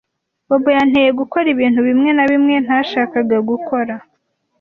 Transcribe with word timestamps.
Bobo 0.47 0.69
yanteye 0.77 1.09
gukora 1.19 1.45
ibintu 1.55 1.79
bimwe 1.87 2.09
na 2.17 2.25
bimwe 2.31 2.55
ntashakaga 2.65 3.37
gukora. 3.49 3.93